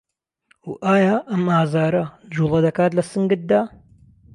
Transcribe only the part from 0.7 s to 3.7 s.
ئایا ئەم ئازاره جووڵه دەکات لە سنگتدا؟